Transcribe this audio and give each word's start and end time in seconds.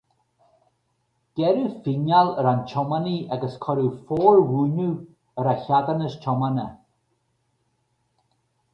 Gearradh 1.39 1.75
fíneáil 1.87 2.31
ar 2.43 2.49
an 2.53 2.63
tiománaí 2.71 3.13
agus 3.37 3.59
cuireadh 3.67 4.01
formhuiniú 4.09 4.91
ar 5.41 5.53
a 5.55 5.57
cheadúnas 5.63 6.21
tiomána. 6.25 6.69